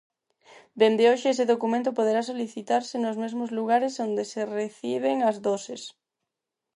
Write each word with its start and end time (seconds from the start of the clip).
Dende 0.79 1.03
hoxe 1.11 1.27
ese 1.33 1.45
documento 1.53 1.97
poderá 1.97 2.21
solicitarse 2.31 2.95
nos 2.99 3.19
mesmos 3.23 3.49
lugares 3.57 3.93
onde 4.05 4.23
se 4.31 4.41
reciben 4.59 5.17
as 5.29 5.37
doses. 5.47 5.81